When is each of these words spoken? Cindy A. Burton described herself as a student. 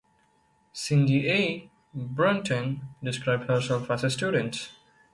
Cindy 0.73 1.29
A. 1.29 1.69
Burton 1.93 2.81
described 3.03 3.47
herself 3.47 3.91
as 3.91 4.03
a 4.03 4.09
student. 4.09 4.71